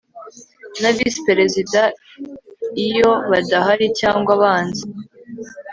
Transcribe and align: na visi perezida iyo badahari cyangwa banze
na 0.81 0.89
visi 0.95 1.19
perezida 1.27 1.81
iyo 2.85 3.11
badahari 3.29 3.85
cyangwa 3.99 4.31
banze 4.41 4.83